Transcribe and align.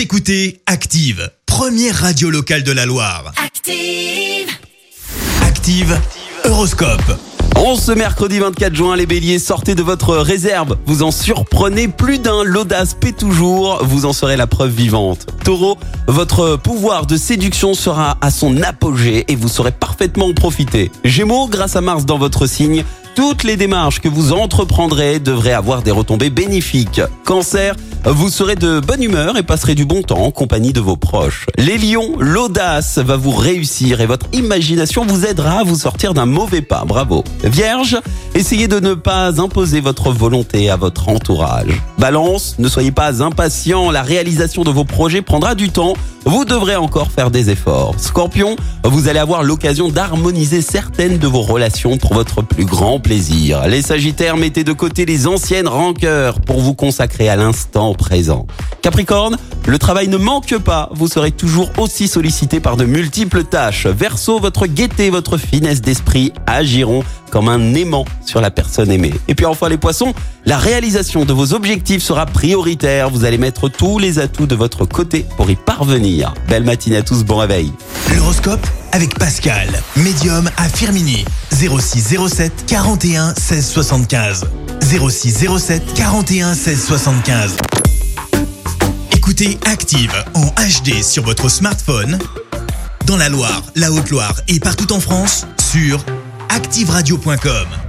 Vous 0.00 0.04
écoutez 0.04 0.62
Active, 0.64 1.30
première 1.44 1.94
radio 1.94 2.30
locale 2.30 2.62
de 2.62 2.72
la 2.72 2.86
Loire. 2.86 3.34
Active. 3.36 4.48
Active, 5.42 6.00
Horoscope. 6.46 7.18
En 7.54 7.76
ce 7.76 7.92
mercredi 7.92 8.38
24 8.38 8.74
juin, 8.74 8.96
les 8.96 9.04
béliers, 9.04 9.38
sortez 9.38 9.74
de 9.74 9.82
votre 9.82 10.16
réserve. 10.16 10.78
Vous 10.86 11.02
en 11.02 11.10
surprenez 11.10 11.88
plus 11.88 12.18
d'un. 12.18 12.44
L'audace 12.44 12.94
paie 12.94 13.12
toujours. 13.12 13.84
Vous 13.84 14.06
en 14.06 14.14
serez 14.14 14.38
la 14.38 14.46
preuve 14.46 14.70
vivante. 14.70 15.26
Taureau, 15.44 15.76
votre 16.08 16.56
pouvoir 16.56 17.04
de 17.04 17.18
séduction 17.18 17.74
sera 17.74 18.16
à 18.22 18.30
son 18.30 18.62
apogée 18.62 19.26
et 19.28 19.36
vous 19.36 19.48
saurez 19.48 19.72
parfaitement 19.72 20.28
en 20.28 20.32
profiter. 20.32 20.90
Gémeaux, 21.04 21.46
grâce 21.46 21.76
à 21.76 21.82
Mars 21.82 22.06
dans 22.06 22.16
votre 22.16 22.46
signe, 22.46 22.84
toutes 23.14 23.44
les 23.44 23.58
démarches 23.58 24.00
que 24.00 24.08
vous 24.08 24.32
entreprendrez 24.32 25.20
devraient 25.20 25.52
avoir 25.52 25.82
des 25.82 25.90
retombées 25.90 26.30
bénéfiques. 26.30 27.02
Cancer, 27.26 27.74
vous 28.04 28.30
serez 28.30 28.56
de 28.56 28.80
bonne 28.80 29.02
humeur 29.02 29.36
et 29.36 29.42
passerez 29.42 29.74
du 29.74 29.84
bon 29.84 30.02
temps 30.02 30.24
en 30.24 30.30
compagnie 30.30 30.72
de 30.72 30.80
vos 30.80 30.96
proches. 30.96 31.46
Les 31.58 31.76
lions, 31.76 32.16
l'audace 32.18 32.98
va 32.98 33.16
vous 33.16 33.30
réussir 33.30 34.00
et 34.00 34.06
votre 34.06 34.26
imagination 34.32 35.04
vous 35.04 35.26
aidera 35.26 35.60
à 35.60 35.64
vous 35.64 35.76
sortir 35.76 36.14
d'un 36.14 36.26
mauvais 36.26 36.62
pas. 36.62 36.84
Bravo. 36.86 37.24
Vierge, 37.44 37.98
essayez 38.34 38.68
de 38.68 38.80
ne 38.80 38.94
pas 38.94 39.40
imposer 39.40 39.80
votre 39.80 40.10
volonté 40.12 40.70
à 40.70 40.76
votre 40.76 41.08
entourage. 41.08 41.80
Balance, 41.98 42.56
ne 42.58 42.68
soyez 42.68 42.92
pas 42.92 43.22
impatient, 43.22 43.90
la 43.90 44.02
réalisation 44.02 44.64
de 44.64 44.70
vos 44.70 44.84
projets 44.84 45.22
prendra 45.22 45.54
du 45.54 45.70
temps. 45.70 45.94
Vous 46.26 46.44
devrez 46.44 46.76
encore 46.76 47.10
faire 47.10 47.30
des 47.30 47.48
efforts. 47.48 47.94
Scorpion, 47.98 48.56
vous 48.84 49.08
allez 49.08 49.18
avoir 49.18 49.42
l'occasion 49.42 49.88
d'harmoniser 49.88 50.60
certaines 50.60 51.18
de 51.18 51.26
vos 51.26 51.40
relations 51.40 51.96
pour 51.96 52.12
votre 52.12 52.42
plus 52.42 52.66
grand 52.66 53.00
plaisir. 53.00 53.66
Les 53.66 53.80
Sagittaires, 53.80 54.36
mettez 54.36 54.62
de 54.62 54.72
côté 54.72 55.06
les 55.06 55.26
anciennes 55.26 55.68
rancœurs 55.68 56.40
pour 56.40 56.60
vous 56.60 56.74
consacrer 56.74 57.30
à 57.30 57.36
l'instant 57.36 57.94
présent. 57.94 58.46
Capricorne, 58.82 59.38
le 59.66 59.78
travail 59.78 60.08
ne 60.08 60.18
manque 60.18 60.58
pas, 60.58 60.90
vous 60.92 61.08
serez 61.08 61.30
toujours 61.32 61.70
aussi 61.78 62.08
sollicité 62.08 62.60
par 62.60 62.76
de 62.76 62.84
multiples 62.84 63.44
tâches. 63.44 63.86
Verseau, 63.86 64.40
votre 64.40 64.66
gaieté, 64.66 65.10
votre 65.10 65.38
finesse 65.38 65.80
d'esprit 65.80 66.32
agiront 66.46 67.02
comme 67.30 67.48
un 67.48 67.74
aimant 67.74 68.04
sur 68.24 68.40
la 68.40 68.50
personne 68.50 68.90
aimée. 68.90 69.14
Et 69.28 69.34
puis 69.34 69.46
enfin 69.46 69.68
les 69.68 69.78
poissons, 69.78 70.12
la 70.44 70.58
réalisation 70.58 71.24
de 71.24 71.32
vos 71.32 71.52
objectifs 71.54 72.02
sera 72.02 72.26
prioritaire. 72.26 73.10
Vous 73.10 73.24
allez 73.24 73.38
mettre 73.38 73.68
tous 73.68 73.98
les 73.98 74.18
atouts 74.18 74.46
de 74.46 74.54
votre 74.54 74.84
côté 74.84 75.24
pour 75.36 75.50
y 75.50 75.56
parvenir. 75.56 76.34
Belle 76.48 76.64
matinée 76.64 76.96
à 76.96 77.02
tous, 77.02 77.24
bon 77.24 77.38
réveil. 77.38 77.72
L'horoscope 78.14 78.66
avec 78.92 79.18
Pascal, 79.18 79.68
médium 79.96 80.50
à 80.56 80.68
Firmini. 80.68 81.24
06 81.52 82.16
07 82.28 82.64
41 82.66 83.34
16 83.34 83.68
75. 83.68 84.44
06 84.82 85.46
07 85.58 85.94
41 85.94 86.54
16 86.54 86.84
75. 86.84 87.56
Écoutez 89.12 89.58
Active 89.66 90.12
en 90.34 90.46
HD 90.46 91.02
sur 91.02 91.22
votre 91.22 91.48
smartphone, 91.48 92.18
dans 93.06 93.16
la 93.16 93.28
Loire, 93.28 93.62
la 93.76 93.92
Haute-Loire 93.92 94.34
et 94.48 94.58
partout 94.58 94.92
en 94.92 95.00
France, 95.00 95.46
sur 95.70 96.04
activeradio.com. 96.50 97.79